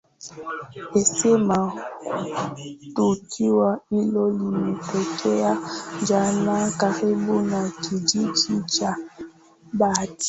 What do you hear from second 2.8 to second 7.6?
tukio hilo limetokea jana karibu